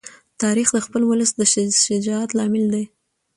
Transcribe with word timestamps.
تاریخ 0.41 0.67
د 0.73 0.77
خپل 0.85 1.01
ولس 1.09 1.31
د 1.35 1.41
شجاعت 1.85 2.29
لامل 2.37 2.65
دی. 2.73 2.85